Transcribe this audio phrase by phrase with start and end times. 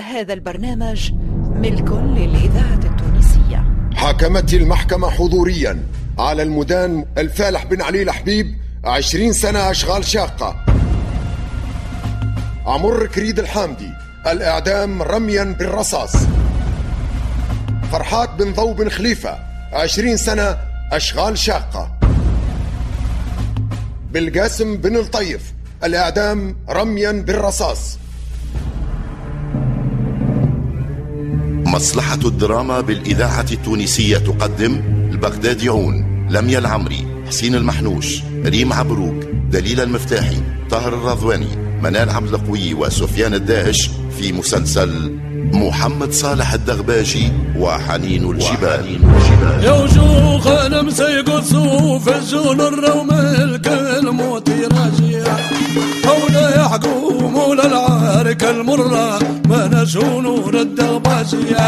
[0.00, 1.12] هذا البرنامج
[1.54, 3.64] ملك للإذاعة التونسية.
[3.94, 5.82] حاكمت المحكمة حضوريا
[6.18, 8.54] على المدان الفالح بن علي الحبيب
[8.84, 10.56] عشرين سنة أشغال شاقة.
[12.66, 13.90] عمر كريد الحامدي
[14.26, 16.16] الإعدام رميا بالرصاص.
[17.92, 19.38] فرحات بن ضو بن خليفة
[19.72, 20.58] عشرين سنة
[20.92, 21.98] أشغال شاقة.
[24.12, 25.52] بالقاسم بن الطيف
[25.84, 27.98] الإعدام رميا بالرصاص.
[31.74, 34.82] مصلحة الدراما بالإذاعة التونسية تقدم
[35.12, 40.36] البغداديون لميا العمري حسين المحنوش ريم عبروك دليل المفتاحي
[40.70, 41.48] طاهر الرضواني
[41.82, 45.18] منال عبد القوي وسفيان الداهش في مسلسل
[45.52, 49.00] محمد صالح الدغباجي وحنين الجبال.
[49.62, 55.24] يا وجوه أنا مسيق صوف الجون الروم الكلموت راجية.
[56.06, 61.66] ولا يحكم ولا العارك المرة ما نشو نور الدغباجية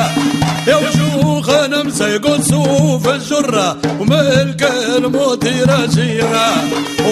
[0.67, 6.47] يا وجوه أنا مسيق صوف الجرة وملك الموت راجية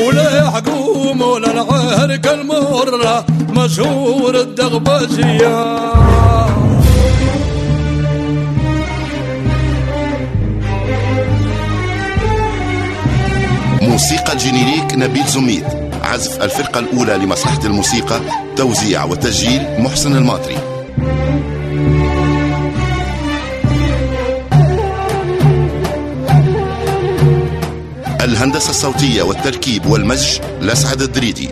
[0.06, 5.74] ولا يحكم ولا العارك المرة مشهور الدغباجية
[13.82, 15.83] موسيقى ال générique نبيل زميد.
[16.14, 18.20] عزف الفرقة الأولى لمصلحة الموسيقى
[18.56, 20.56] توزيع وتسجيل محسن الماطري.
[28.20, 31.48] الهندسة الصوتية والتركيب والمزج لسعد الدريدي.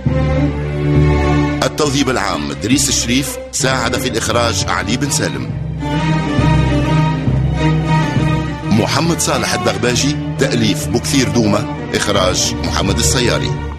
[1.63, 5.51] التوظيف العام دريس الشريف ساعد في الإخراج علي بن سالم.
[8.65, 13.72] محمد صالح الدغباجي تأليف بكثير دومة إخراج محمد السياري.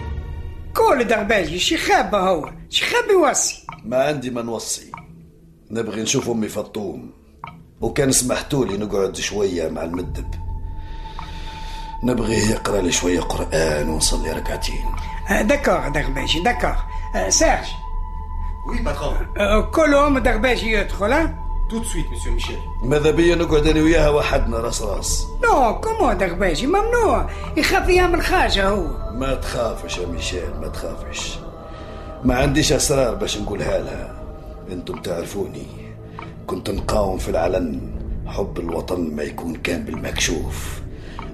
[0.76, 3.66] كل دغباجي شي خابة هو شي خاب يوصي.
[3.84, 4.92] ما عندي ما نوصي.
[5.70, 7.10] نبغي نشوف أمي فطوم.
[7.80, 10.34] وكان سمحتوا لي نقعد شوية مع المدب.
[12.04, 14.84] نبغي يقرأ لي شوية قرآن ونصلي ركعتين.
[15.30, 16.76] آه، دكور دغباجي دكور
[17.16, 17.66] آه، سيرج.
[18.66, 19.38] Oui, patron.
[19.40, 22.58] آه، كلهم دغباجي يدخل ها؟ Tout de suite, monsieur Michel.
[22.82, 25.26] ماذا بيا نقعد أنا وياها وحدنا راس راس.
[25.44, 27.30] non كومو دغباجي ممنوع.
[27.56, 28.86] يخاف يعمل حاجة هو.
[29.12, 31.38] ما تخافش يا ميشيل ما تخافش.
[32.24, 34.14] ما عنديش أسرار باش نقولها لها.
[34.72, 35.66] أنتم تعرفوني.
[36.46, 37.80] كنت نقاوم في العلن.
[38.26, 40.80] حب الوطن ما يكون كان بالمكشوف.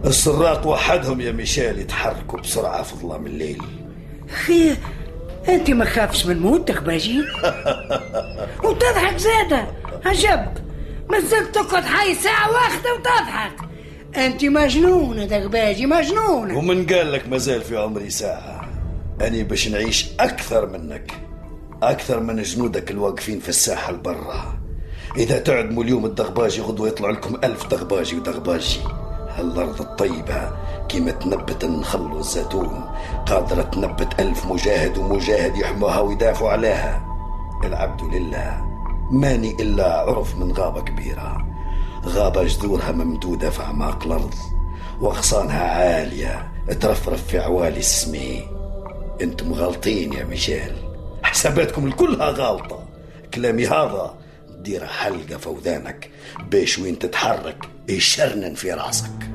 [0.05, 3.63] السراق وحدهم يا ميشيل يتحركوا بسرعة في ظلام الليل.
[4.47, 4.77] خي
[5.49, 7.21] أنت ما خافش من موت دغباجي
[8.65, 9.67] وتضحك زادة.
[10.05, 10.47] عجب
[11.11, 13.57] مازلت تقعد حي ساعة واحدة وتضحك.
[14.17, 16.59] أنت مجنونة دغباجي مجنونة.
[16.59, 18.69] ومن قال لك مازال في عمري ساعة؟
[19.21, 21.13] أني باش نعيش أكثر منك
[21.83, 24.59] أكثر من جنودك الواقفين في الساحة البرة.
[25.17, 28.81] إذا تعدموا اليوم الدغباجي غدوة يطلع لكم ألف دغباجي ودغباجي.
[29.37, 30.53] هالأرض الطيبة
[30.89, 32.85] كيما تنبت النخل والزيتون
[33.27, 37.07] قادرة تنبت ألف مجاهد ومجاهد يحموها ويدافعوا عليها.
[37.65, 38.70] العبد لله.
[39.11, 41.47] ماني إلا عرف من غابة كبيرة.
[42.05, 44.35] غابة جذورها ممدودة في أعماق الأرض
[45.01, 46.53] وأغصانها عالية.
[46.81, 48.49] ترفرف في عوالي السمي
[49.23, 50.73] أنتم غالطين يا ميشيل.
[51.23, 52.85] حساباتكم الكلها غالطة.
[53.35, 54.15] كلامي هذا
[54.51, 56.11] دير حلقة في ودانك
[56.51, 59.30] باش وين تتحرك يشرنن في راسك.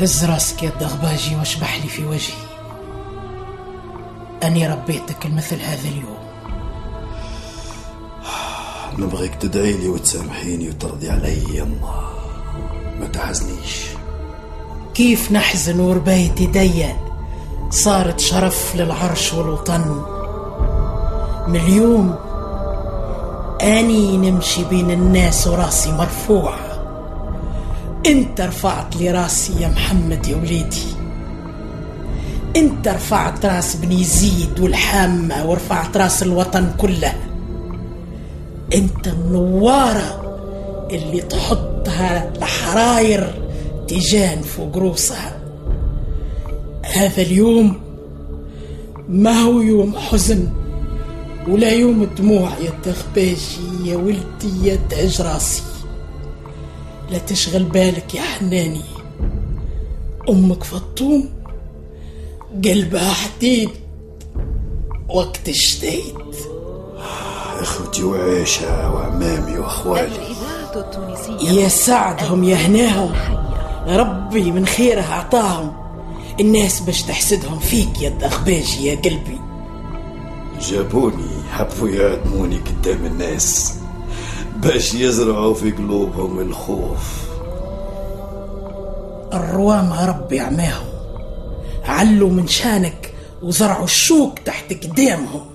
[0.00, 2.44] هز راسك يا الدغباجي واشبح لي في وجهي.
[4.42, 6.24] أني ربيتك المثل هذا اليوم.
[8.98, 12.10] نبغيك تدعي لي وتسامحيني وترضي علي يما.
[13.00, 13.86] ما تحزنيش.
[14.94, 16.94] كيف نحزن ورباية يدي
[17.70, 20.02] صارت شرف للعرش والوطن.
[21.48, 22.14] من اليوم
[23.62, 26.73] أني نمشي بين الناس وراسي مرفوع.
[28.06, 30.86] انت رفعت لي راسي يا محمد يا وليدي.
[32.56, 37.14] انت رفعت رأس بن يزيد والحامة ورفعت رأس الوطن كله.
[38.74, 40.20] إنت النوارة
[40.90, 43.34] اللي تحطها الحراير
[43.88, 45.40] تيجان فوق روسها.
[46.94, 47.80] هذا اليوم
[49.08, 50.48] ما هو يوم حزن
[51.48, 55.62] ولا يوم دموع يا تغباشي يا ولدي يا تاج راسي.
[57.10, 58.80] لا تشغل بالك يا حناني.
[60.28, 61.28] أمك فطوم
[62.64, 63.70] قلبها حديد
[65.08, 66.14] وقت الشديد
[67.60, 70.34] أخوتي وعيشة وعمامي وأخوالي.
[71.42, 73.12] يا سعدهم يا هناهم.
[73.88, 75.72] ربي من خيره أعطاهم.
[76.40, 79.38] الناس باش تحسدهم فيك يا الدغباجي يا قلبي.
[80.60, 83.74] جابوني حبوا يعدموني قدام الناس.
[84.64, 87.24] باش يزرعوا في قلوبهم الخوف.
[89.32, 90.86] الروامة ربي عماهم.
[91.84, 95.46] علوا من شانك وزرعوا الشوك تحت قدامهم.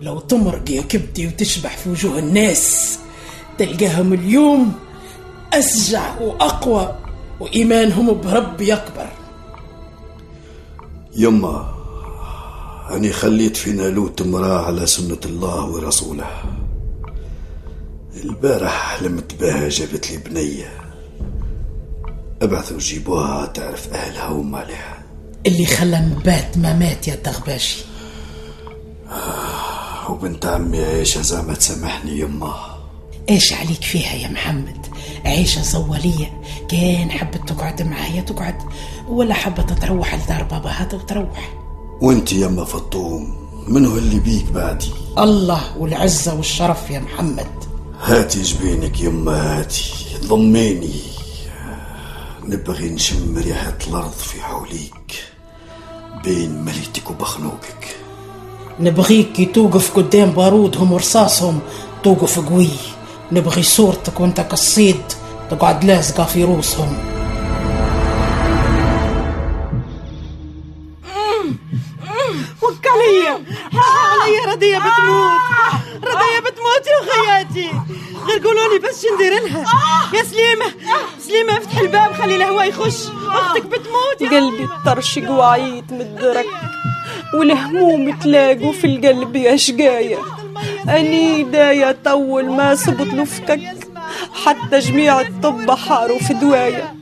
[0.00, 2.98] لو تمرق يا كبدي وتشبح في وجوه الناس
[3.58, 4.72] تلقاهم اليوم
[5.52, 6.94] أسجع وأقوى
[7.40, 9.08] وإيمانهم بربي أكبر.
[11.16, 11.74] يما
[12.90, 16.61] أني خليت في نالوت امرأة على سنة الله ورسوله.
[18.16, 20.70] البارح حلمت بها جابت لي بنية.
[22.42, 25.02] أبعثوا جيبوها تعرف أهلها ومالها.
[25.46, 27.84] اللي خلى نبات ما مات يا دغباشي
[30.08, 32.54] وبنت عمي عيشة زعما تسامحني يما
[33.30, 34.86] إيش عليك فيها يا محمد؟
[35.24, 38.56] عيشة زوالية كان حبت تقعد معايا تقعد
[39.08, 41.54] ولا حبت تروح لدار باباها وتروح
[42.00, 47.71] وأنت يما فطوم منو اللي بيك بعدي؟ الله والعزة والشرف يا محمد.
[48.02, 49.92] هاتي جبينك يما هاتي
[50.24, 51.00] ضميني.
[52.44, 55.24] نبغي نشم ريحة الأرض في حوليك
[56.24, 57.96] بين مليتك وبخنوقك.
[58.80, 61.60] نبغيك كي توقف قدام بارودهم ورصاصهم
[62.04, 62.68] توقف قوي.
[63.32, 65.02] نبغي صورتك وانت كالصيد
[65.50, 66.98] تقعد لازقة في روسهم.
[72.62, 73.44] وك عليا
[73.74, 75.51] عليا رضية بتموت.
[77.56, 77.70] يا خياتي
[78.26, 79.64] غير قولوا لي بس شندير لها؟
[80.14, 80.66] يا سليمة
[81.18, 83.08] سليمة افتح الباب خلي الهواء يخش.
[83.34, 86.46] أختك بتموت يا قلبي الطرشق وعيت مدرك
[87.34, 90.18] والهموم تلاقوا في القلب يا شقاية.
[90.88, 93.60] أني داية طول ما صبت لفكك
[94.44, 96.94] حتى جميع الطب حاروا في دواية.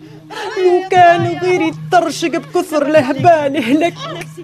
[0.59, 3.95] لو كان غيري الطرشق بكثر لهبال هلك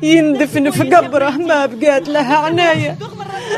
[0.03, 2.99] يندفن في قبره ما بقات لها عناية.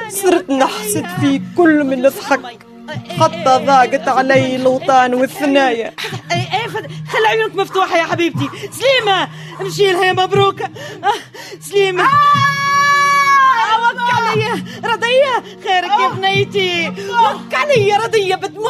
[0.08, 2.40] صرت نحسد فيك كل من ضحك
[3.20, 5.92] حتى ضاقت علي الوطان والثنايا.
[6.32, 6.68] اي اي
[7.08, 9.28] خلي عيونك مفتوحة يا حبيبتي؟ سليمة
[9.60, 10.64] امشي لها يا مبروكة
[11.04, 12.04] آه، سليمة
[13.78, 15.44] وك عليا رضية.
[15.64, 16.88] خيرك يا بنيتي.
[16.88, 18.68] وك عليا رضية بتموت.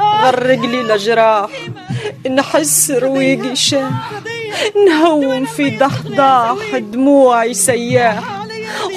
[0.00, 1.50] آه، غرق لي الجراح
[2.30, 4.10] نحس رويقي شاح
[4.88, 8.41] نهوم في ضحضاح دموعي سياح.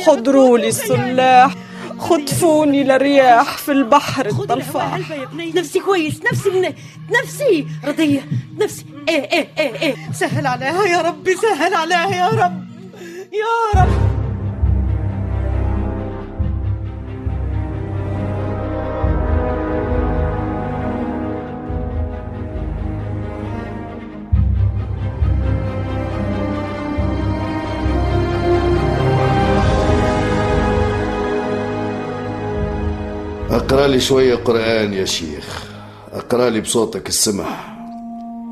[0.08, 1.56] حضروا لي الصلاح
[2.00, 5.00] خطفوني لرياح في البحر الطلفاح
[5.56, 6.74] نفسي كويس نفسي من...
[7.24, 8.26] نفسي رضية
[8.58, 8.86] نفسي.
[9.10, 9.96] إيه إيه إيه إيه.
[10.14, 12.66] سهل عليها يا ربي سهل عليها يا رب
[13.34, 14.15] يا رب.
[33.96, 35.72] لي شوية قرآن يا شيخ.
[36.12, 37.78] أقرأ لي بصوتك السمح.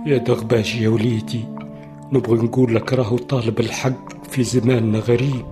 [0.05, 1.45] يا دغباجي يا وليدي
[2.11, 5.45] نبغي نقول لك راهو طالب الحق في زماننا غريب.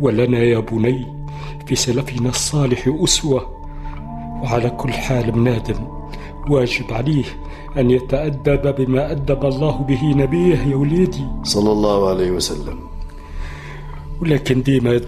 [0.00, 1.06] ولنا يا بني
[1.66, 3.66] في سلفنا الصالح أسوة.
[4.42, 5.86] وعلى كل حال منادم
[6.50, 7.24] واجب عليه
[7.78, 11.26] أن يتأدب بما أدب الله به نبيه يا وليدي.
[11.42, 12.78] صلى الله عليه وسلم.
[14.22, 14.98] ولكن ديما يا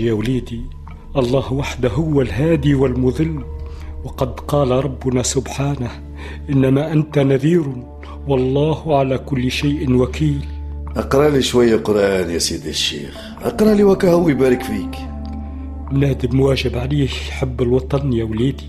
[0.00, 0.77] يا وليدي
[1.16, 3.44] الله وحده هو الهادي والمذل
[4.04, 5.90] وقد قال ربنا سبحانه
[6.50, 7.64] إنما أنت نذير
[8.28, 10.44] والله على كل شيء وكيل.
[10.96, 13.20] أقرأ لي شوية قرآن يا سيدي الشيخ.
[13.42, 14.98] أقرأ لي وكهو يبارك فيك.
[15.92, 18.66] نادم واجب عليه حب الوطن يا وليدي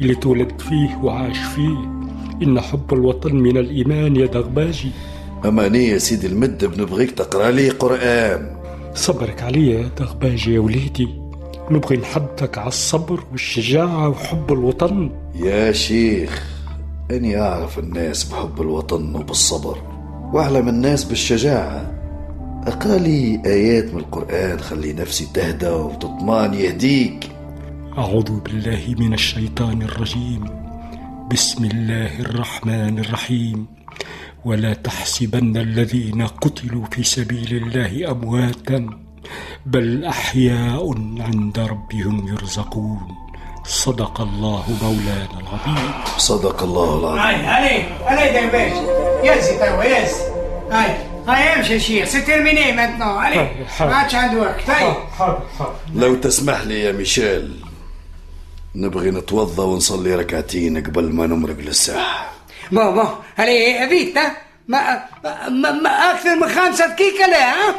[0.00, 1.78] اللي تولد فيه وعاش فيه.
[2.42, 4.90] إن حب الوطن من الإيمان يا دغباجي.
[5.44, 8.56] أماني يا سيدي المد بنبغيك تقرأ لي قرآن.
[8.94, 11.08] صبرك عليا يا دغباجي يا وليدي.
[11.70, 15.10] نبغي نحبتك على الصبر والشجاعة وحب الوطن.
[15.34, 16.46] يا شيخ
[17.10, 19.78] أني أعرف الناس بحب الوطن وبالصبر
[20.32, 21.94] وأعلم الناس بالشجاعة.
[22.66, 27.30] أقرأ لي آيات من القرآن خلي نفسي تهدى وتطمأن يهديك.
[27.98, 30.44] أعوذ بالله من الشيطان الرجيم.
[31.32, 33.66] بسم الله الرحمن الرحيم.
[34.44, 39.07] ولا تحسبن الذين قتلوا في سبيل الله أمواتا.
[39.66, 43.14] بل أحياء عند ربهم يرزقون.
[43.64, 45.92] صدق الله مولانا العظيم.
[46.18, 47.18] صدق الله العظيم.
[47.18, 48.82] هاي هاي هاي دغباجي
[49.24, 50.22] يزي توا يزي
[50.70, 50.96] هاي
[51.28, 54.94] هاي امشي يا شيخ c'est terminé maintenant علي ما عادش عنده وقت هاي
[55.94, 57.64] لو تسمح لي يا ميشيل
[58.74, 61.56] نبغي نتوضأ ونصلي ركعتين قبل ما نمرق
[62.72, 63.08] بون
[63.38, 64.36] علي فيت ها
[64.68, 65.04] ما,
[65.48, 67.74] ما, ما أكثر من خمسة دقيقة لا ها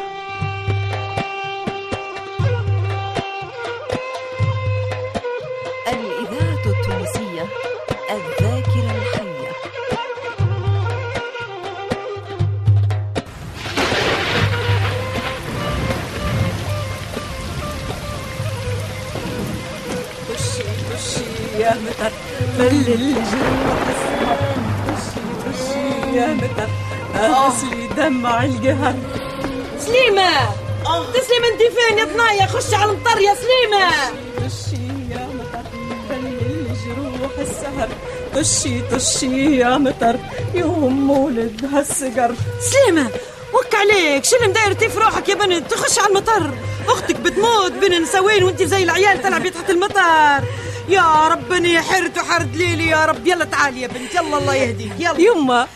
[22.89, 24.37] بلل الجروح السمر
[24.87, 26.69] خشي خشي يا مطر
[27.15, 28.95] اغسلي دمع القهر
[29.79, 30.29] سليمة!
[31.13, 33.89] تسلم انت فين يا ضنايا خش على المطر يا سليمة
[34.37, 35.69] خشي يا مطر
[36.09, 37.89] بلل الجروح السهر
[38.35, 40.19] طشي طشي يا مطر
[40.53, 43.09] يوم مولد هالسقر سليمة
[43.53, 46.53] وك عليك شو اللي مدايرتي في روحك يا بنت؟ تخش على المطر!
[46.87, 50.43] أختك بتموت بين نسوين وانت زي العيال تلعبي تحت المطر!
[50.89, 53.27] يا ربني حرت وحرد ليلي يا رب.
[53.27, 55.19] يلا تعالي يا بنت يلا الله يهديك يلا.
[55.19, 55.67] يما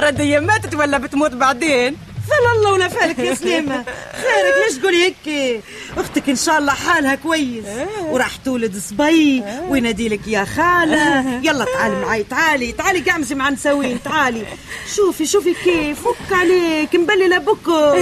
[0.00, 1.96] ردية ماتت ولا بتموت بعدين.
[2.28, 3.84] فلا الله ولا فالك يا سليمة.
[4.12, 5.62] خيرك ليش تقولي هيك؟
[5.96, 7.64] أختك إن شاء الله حالها كويس.
[8.00, 11.40] وراح تولد صبي وينادي لك يا خالة.
[11.42, 14.46] يلا تعالي معي تعالي تعالي قعمسي مع نسوين تعالي.
[14.94, 17.98] شوفي شوفي كيف فك عليك مبللة بكر.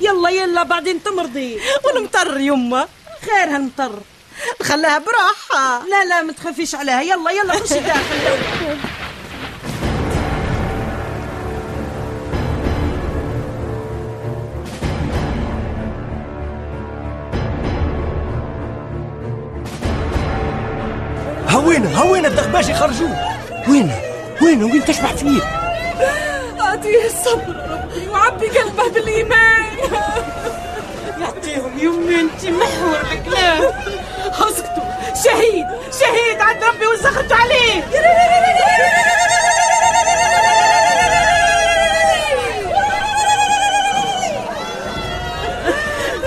[0.00, 1.58] يلا يلا بعدين تمرضي.
[1.84, 2.88] والمطر يما.
[3.22, 3.92] خير هالمطر.
[4.62, 5.86] خلاها براحة.
[5.86, 7.02] لا لا ما تخافيش عليها.
[7.02, 8.78] يلا يلا خشي داخل.
[21.48, 23.16] هوينا هوينا الدغباشي خرجوه
[23.68, 23.92] وين
[24.42, 25.42] وين وين تشبح فيه؟
[26.60, 27.56] أعطيه الصبر.
[27.70, 29.62] ربي وعبي قلبه بالإيمان.
[31.20, 33.62] يعطيهم يمي انت محور الكلام
[34.32, 34.84] اسكتوا
[35.24, 35.66] شهيد.
[36.00, 37.84] شهيد عند ربي وسخطوا عليه.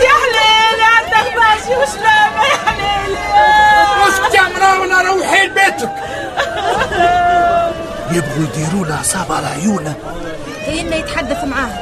[0.05, 3.17] يا حليل يا الدغباشي وشلامه يا حليل
[4.07, 5.91] اسكت يا مراونا روحي لبيتك
[8.11, 9.95] يبغوا يديروا له عصابة على عيونه.
[10.65, 11.77] كأنه يتحدث معاهم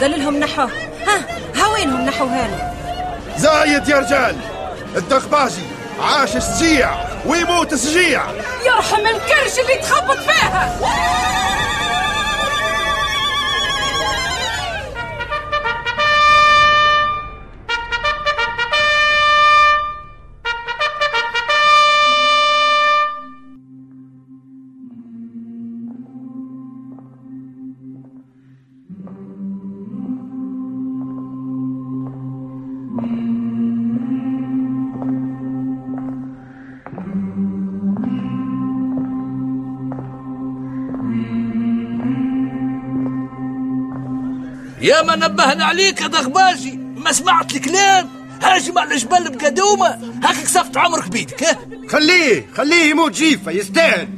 [0.00, 0.70] قال لهم نحوه.
[1.06, 1.18] ها
[1.56, 2.72] هاوينهم نحوها له
[3.36, 4.36] زايد يا رجال.
[4.96, 5.67] الدغباجي
[6.00, 6.90] عاش السجيع
[7.26, 8.22] ويموت السجيع.
[8.66, 10.78] يرحم الكرش اللي تخبط فيها.
[44.88, 48.08] يا ما نبهنا عليك يا دغباجي ما سمعت الكلام.
[48.42, 49.86] هاجم على الجبل بقدومة
[50.24, 54.08] هاك كسفت عمرك بيدك ها؟ خليه خليه يموت جيفة يستاهل.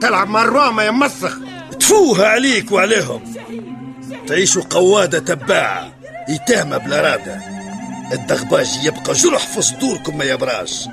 [0.00, 1.38] تلعب مع الرامة يا مسخ.
[1.80, 3.34] تفوها عليك وعليهم.
[4.26, 5.92] تعيشوا قوادة تباعة.
[6.28, 7.40] يتهمة بلا رادة
[8.12, 10.88] الدغباجي يبقى جرح في صدوركم ما يبراش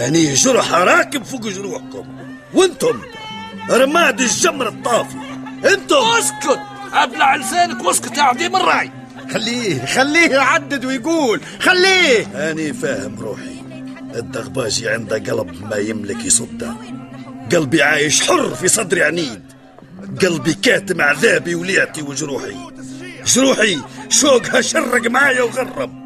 [0.00, 2.04] أني جرح راكب فوق جروحكم.
[2.54, 3.00] وأنتم
[3.70, 5.16] رماد الجمر الطافي.
[5.64, 5.96] أنتم!
[5.96, 6.60] اسكت!
[6.94, 8.90] أبلع لسانك واسكت يا عديم الراي
[9.32, 12.50] خليه خليه يعدد ويقول خليه.
[12.50, 13.62] أني فاهم روحي.
[14.14, 16.74] الدغباجي عنده قلب ما يملك يصده.
[17.52, 19.42] قلبي عايش حر في صدري عنيد.
[20.22, 22.56] قلبي كاتم عذابي وليعتي وجروحي.
[23.26, 26.04] جروحي شوقها شرق معايا وغرب.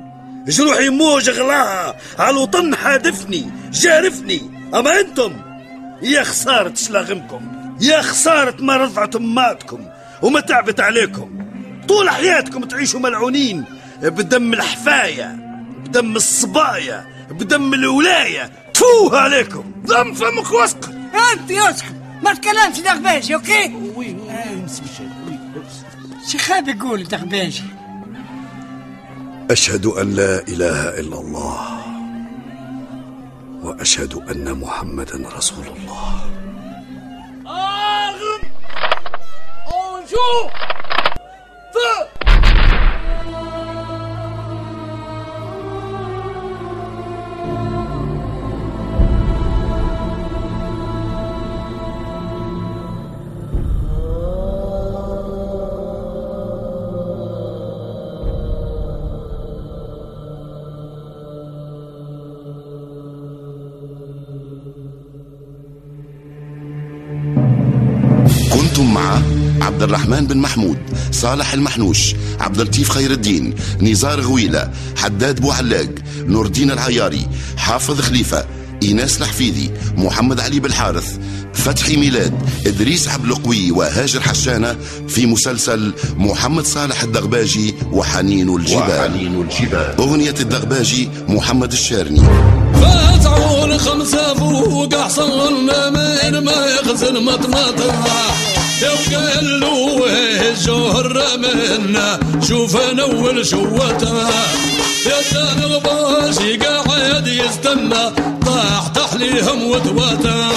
[0.49, 4.50] جروحي موج غلاها على الوطن حادفني جارفني.
[4.75, 5.37] أما أنتم؟
[6.02, 7.40] يا خسارة شلاغمكم
[7.80, 9.87] يا خسارة ما رضعت أماتكم
[10.23, 11.31] وما تعبت عليكم.
[11.89, 13.65] طول حياتكم تعيشوا ملعونين
[14.03, 15.39] بدم الحفاية
[15.85, 18.53] بدم الصبايا بدم الولاية.
[18.75, 19.73] تفوه عليكم.
[19.85, 20.91] دم فمك واسكت.
[21.33, 23.73] أنت يسكت ما تكلمش دغباجي أوكي؟
[26.29, 27.63] شخاب يقول دغباجي
[29.51, 31.79] أشهد أن لا إله إلا الله
[33.63, 36.27] وأشهد أن محمدا رسول الله.
[40.19, 40.59] Two.
[68.51, 70.79] Quanto má عبد الرحمن بن محمود
[71.12, 75.88] صالح المحنوش عبد اللطيف خير الدين نزار غويلة حداد بوعلاق
[76.27, 78.47] نور الدين العياري حافظ خليفة
[78.83, 81.19] إيناس الحفيدي محمد علي بالحارث
[81.55, 82.35] فتحي ميلاد
[82.67, 84.77] إدريس عبد القوي وهاجر حشانة
[85.09, 89.95] في مسلسل محمد صالح الدغباجي وحنين الجبال, وحنين الجبال.
[89.99, 92.21] أغنية الدغباجي محمد الشارني.
[92.75, 98.27] فتعون خمسة فوق أحصل من ما يغزل مطمطها
[98.82, 100.04] وقال له
[100.50, 104.30] الجهر منا شوف أنا اول شوتها
[105.06, 105.20] يا
[105.64, 108.12] الغباشي قاعد يستنى
[108.47, 110.50] طاح تحليهم وتواتا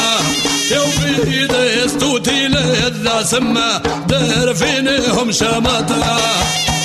[0.71, 1.47] يا وفي
[1.85, 6.17] يستوتي لذا سما دار فينهم شماتا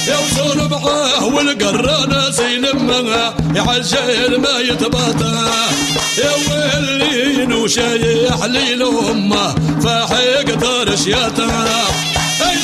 [0.09, 5.51] يا وصور معاه والقرانة سيلمها يعجل ما يتباتا
[6.19, 11.49] يا ويلين وشايح لي لأمه فاحق دار شياتا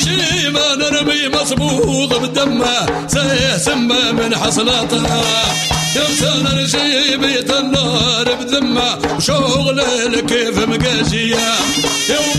[0.03, 3.07] شي ما نرمي مصبوغ بدمه.
[3.07, 5.21] سيه سمه من حصلاتها
[5.95, 9.81] يمسان رشي بيت النار بذمه وشغل
[10.19, 11.35] كيف مقاشيه
[12.09, 12.33] يا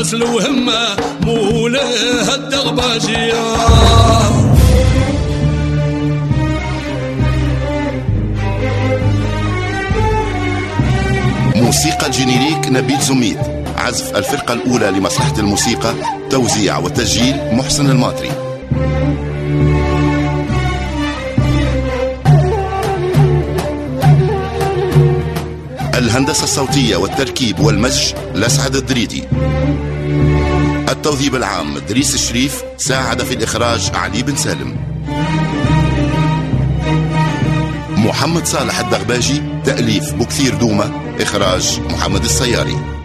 [0.00, 3.32] أصل وهمة مولاه الدغباشيه
[11.56, 13.38] موسيقى ال générique نبيل زميد.
[13.76, 15.94] عزف الفرقة الأولى لمصلحة الموسيقى
[16.30, 18.30] توزيع وتسجيل محسن الماطري
[26.00, 29.24] الهندسة الصوتية والتركيب والمزج لسعد الدريدي
[30.88, 34.76] التوظيف العام دريس الشريف ساعد في الإخراج علي بن سالم.
[37.96, 40.90] محمد صالح الدغباجي تأليف بكثير دومة
[41.20, 42.99] إخراج محمد السياري.